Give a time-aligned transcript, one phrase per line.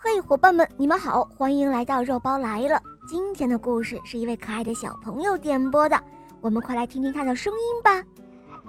[0.00, 2.80] 嘿，伙伴们，你们好，欢迎来到肉包来了。
[3.08, 5.98] 今天的故事是一位可爱的小朋友点播的，
[6.40, 7.90] 我们快来听听他的声音吧。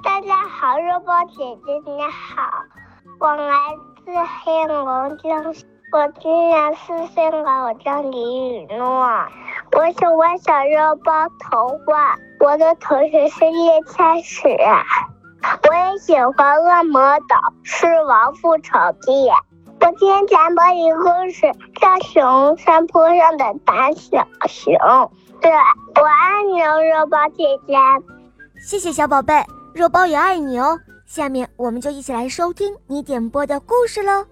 [0.03, 2.49] 大家好，肉包姐姐你好，
[3.19, 3.55] 我来
[4.03, 4.11] 自
[4.43, 5.45] 黑龙江，
[5.91, 9.07] 我今年四岁了，我叫李雨诺。
[9.73, 14.49] 我喜欢小肉包童话，我的同学是叶天使。
[15.69, 19.11] 我也喜欢《恶魔岛狮王复仇记》。
[19.81, 21.41] 我今天讲播一个故事，
[21.79, 24.73] 叫《熊山坡上的胆小熊》。
[25.41, 27.73] 对，我爱你哦，肉包姐姐。
[28.61, 29.33] 谢谢小宝贝，
[29.73, 30.77] 肉包也爱你哦。
[31.05, 34.11] 下面我们就一起来收听你点播的故事喽，《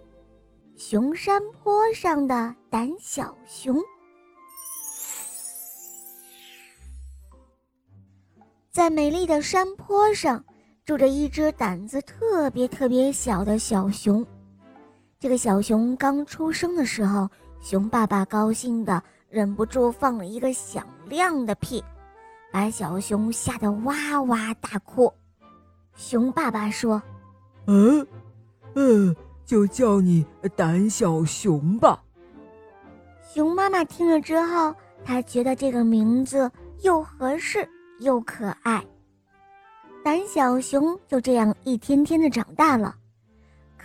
[0.76, 3.76] 熊山坡上的胆小熊》。
[8.70, 10.44] 在美丽的山坡上，
[10.86, 14.26] 住着一只胆子特别特别小的小熊。
[15.20, 17.28] 这个小熊刚出生的时候，
[17.60, 21.84] 熊爸爸高兴的忍不住放了一个响亮的屁，
[22.52, 25.12] 把小熊吓得哇哇大哭。
[25.96, 27.02] 熊爸爸说
[27.66, 28.06] ：“嗯，
[28.76, 30.24] 嗯，就叫你
[30.56, 32.00] 胆小熊吧。”
[33.34, 36.50] 熊妈妈听了之后，她觉得这个名字
[36.84, 37.68] 又合适
[38.02, 38.86] 又可爱。
[40.04, 42.96] 胆小熊就这样一天天的长大了。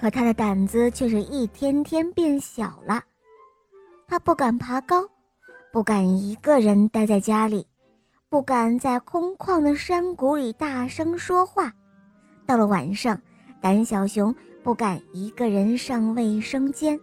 [0.03, 3.01] 可他的胆子却是一天天变小了，
[4.09, 5.09] 他不敢爬高，
[5.73, 7.65] 不敢一个人待在家里，
[8.29, 11.73] 不敢在空旷的山谷里大声说话。
[12.45, 13.17] 到了晚上，
[13.61, 16.99] 胆小熊不敢一个人上卫生间，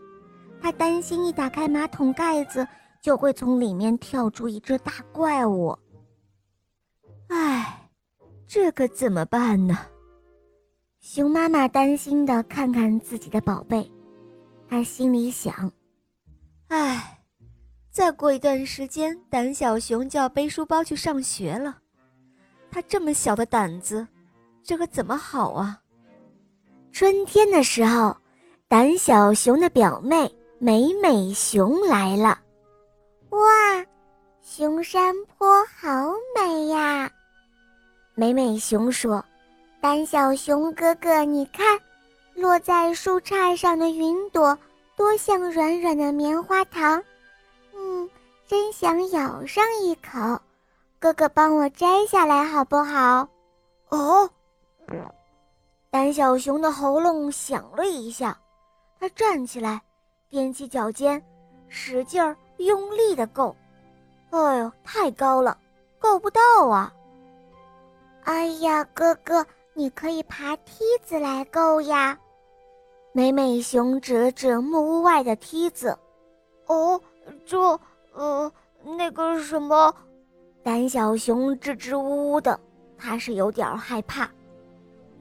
[0.62, 2.68] 他担心一打开马桶盖子，
[3.02, 5.74] 就会从里面跳出一只大怪物。
[7.30, 7.90] 唉，
[8.46, 9.78] 这可怎么办呢？
[11.02, 13.90] 熊妈妈担心的看看自己的宝贝，
[14.70, 15.72] 她心里想
[16.68, 17.20] ：“哎，
[17.90, 21.78] 再过一段时间，胆小熊就要背书包去上学了。
[22.70, 24.06] 他这么小的胆子，
[24.62, 25.80] 这可怎么好啊？”
[26.92, 28.16] 春天的时候，
[28.68, 32.38] 胆小熊的表妹美美熊来了。
[33.30, 33.40] 哇，
[34.42, 37.10] 熊山坡好美呀！
[38.16, 39.24] 美美熊说。
[39.82, 41.80] 胆小熊哥哥，你看，
[42.36, 44.58] 落在树杈上的云朵，
[44.98, 47.02] 多像软软的棉花糖。
[47.74, 48.10] 嗯，
[48.46, 50.42] 真想咬上一口。
[51.00, 53.30] 哥哥，帮我摘下来好不好？
[53.88, 54.30] 哦。
[55.90, 58.38] 胆小熊的喉咙响了一下，
[59.00, 59.82] 他站起来，
[60.30, 61.24] 踮起脚尖，
[61.70, 63.56] 使劲儿用力的够。
[64.32, 65.58] 哎呦，太高了，
[66.00, 66.94] 够不到啊！
[68.26, 69.46] 哎呀，哥哥。
[69.80, 72.20] 你可以爬梯子来够呀，
[73.14, 75.98] 美美熊指了指木屋外的梯子。
[76.68, 77.00] 哦，
[77.46, 77.80] 这……
[78.14, 78.52] 呃，
[78.98, 79.96] 那个什么……
[80.64, 82.60] 胆小熊支支吾吾的，
[82.98, 84.30] 他是有点害怕。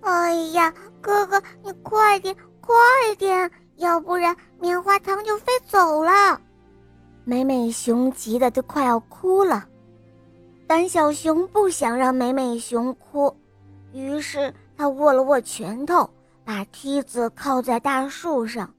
[0.01, 2.75] 哎呀，哥哥，你快点，快
[3.17, 6.41] 点，要不然棉花糖就飞走了。
[7.23, 9.69] 美美熊急得都快要哭了。
[10.67, 13.33] 胆小熊不想让美美熊哭。
[13.93, 16.09] 于是他握了握拳头，
[16.44, 18.72] 把梯子靠在大树上。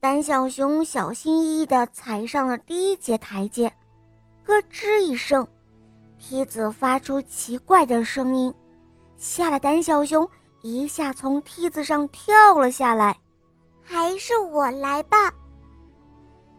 [0.00, 3.72] 胆小熊小心翼翼地踩上了第一节台阶，
[4.44, 5.46] 咯吱一声，
[6.18, 8.52] 梯子发出奇怪的声音，
[9.16, 10.28] 吓得胆小熊
[10.60, 13.16] 一下从梯子上跳了下来。
[13.82, 15.32] 还是我来吧，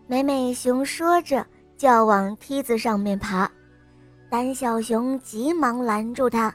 [0.07, 1.45] 美美熊说着
[1.77, 3.49] 就要往梯子上面爬，
[4.29, 6.53] 胆小熊急忙拦住他。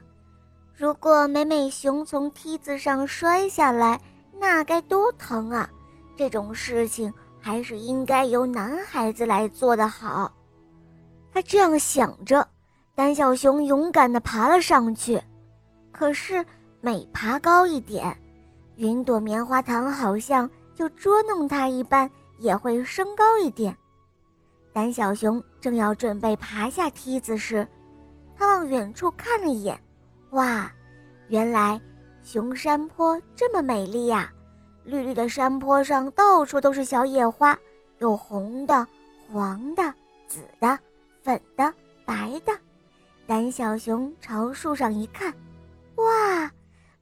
[0.81, 4.01] 如果美美熊从梯子上摔下来，
[4.39, 5.69] 那该多疼啊！
[6.17, 10.33] 这种事情还是应该由男孩子来做的好。
[11.35, 12.49] 他这样想着，
[12.95, 15.21] 胆小熊勇敢地爬了上去。
[15.93, 16.43] 可是
[16.81, 18.17] 每爬高一点，
[18.77, 23.77] 云朵棉花糖好像就捉弄他一般，也会升高一点。
[24.73, 27.69] 胆小熊正要准备爬下梯子时，
[28.35, 29.79] 他往远处看了一眼。
[30.31, 30.71] 哇，
[31.29, 31.81] 原来
[32.23, 34.33] 熊山坡这么美丽呀！
[34.85, 37.59] 绿绿的山坡上到处都是小野花，
[37.99, 38.87] 有红的、
[39.31, 39.83] 黄的、
[40.27, 40.79] 紫的、
[41.23, 41.73] 粉的、
[42.05, 42.57] 白的。
[43.27, 45.33] 胆小熊朝树上一看，
[45.97, 46.51] 哇，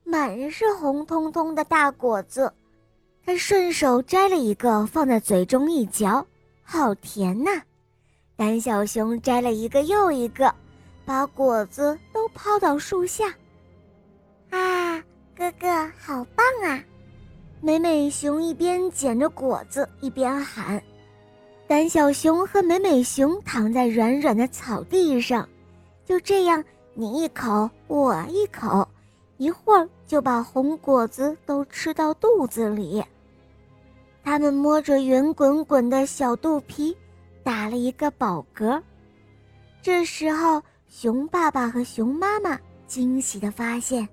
[0.04, 2.52] 满是红彤彤的大果子。
[3.24, 6.26] 他顺手摘了一个放在嘴中一嚼，
[6.62, 7.62] 好甜呐！
[8.36, 10.54] 胆小熊摘了一个又一个。
[11.08, 13.34] 把果子都抛到树下，
[14.50, 15.02] 啊，
[15.34, 15.66] 哥哥
[15.99, 16.84] 好棒啊！
[17.62, 20.82] 美美熊一边捡着果子一边喊
[21.66, 25.49] ：“胆小熊和美美熊躺在软软的草地上，
[26.05, 26.62] 就这样
[26.93, 28.87] 你一口我一口，
[29.38, 33.02] 一会儿就把红果子都吃到肚子里。
[34.22, 36.94] 他们摸着圆滚滚的小肚皮，
[37.43, 38.82] 打了一个饱嗝。
[39.81, 44.08] 这时候，熊爸爸和熊妈妈惊喜地发现，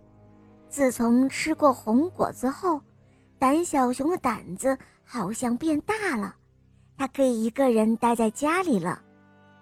[0.68, 2.82] 自从吃过红果子后，
[3.40, 6.36] 胆小熊的胆子好像变大了，
[6.98, 9.02] 它可以一个人待在家里了，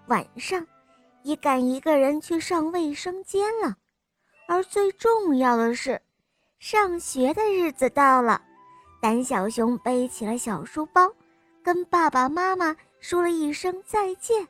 [0.08, 0.66] 晚上
[1.22, 3.76] 也敢一个人去上卫生间了。
[4.48, 6.02] 而最重要的是，
[6.58, 8.42] 上学的日子到了，
[9.00, 11.08] 胆小熊背起了小书包，
[11.62, 14.46] 跟爸爸妈妈说了一声再见，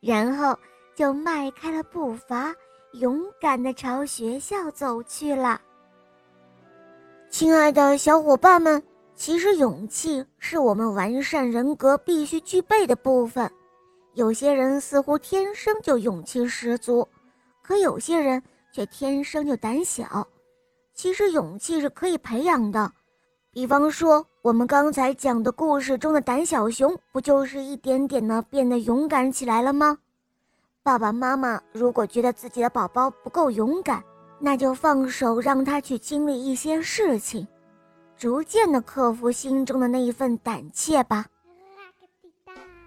[0.00, 0.58] 然后。
[0.96, 2.54] 就迈开了步伐，
[2.94, 5.60] 勇敢地朝学校走去了。
[7.28, 8.82] 亲爱的小伙伴们，
[9.14, 13.48] 其实勇气是我们完善人格必须具备的部分。
[14.14, 17.06] 有些人似乎天生就勇气十足，
[17.62, 20.26] 可有些人却天生就胆小。
[20.94, 22.90] 其实勇气是可以培养的，
[23.52, 29.98] 比方说我们刚才讲的故事中的胆小熊，不就是一点点的变得勇敢起来了吗？
[30.86, 34.00] 爸爸妈妈如果觉得自己的宝宝不够勇敢，
[34.38, 37.44] 那就放手让他去经历一些事情，
[38.16, 41.26] 逐渐的克服心中的那一份胆怯吧。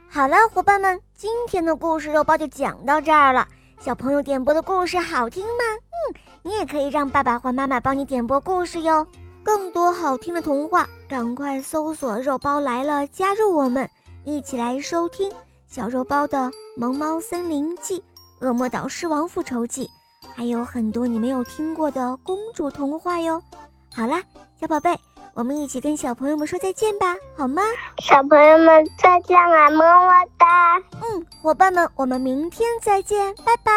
[0.08, 3.46] 好了，伙伴们，今天的故事肉包就讲到这儿了。
[3.82, 5.64] 小朋友点播的故事好听吗？
[5.92, 9.06] 嗯，你也可以让爸爸或妈妈帮你点播故事哟。
[9.44, 13.90] 更多好听的童话，赶快搜索“肉包来了”，加入我们，
[14.24, 15.30] 一起来收听。
[15.70, 16.38] 小肉包的
[16.76, 18.00] 《萌猫森林记》
[18.48, 19.86] 《恶魔岛狮王复仇记》，
[20.34, 23.40] 还有很多你没有听过的公主童话哟。
[23.94, 24.20] 好啦，
[24.60, 25.00] 小宝贝，
[25.36, 27.62] 我们一起跟小朋友们说再见吧，好吗？
[28.00, 30.78] 小朋友们再见啦，么么哒。
[31.04, 33.72] 嗯，伙伴们，我们明天再见，拜拜。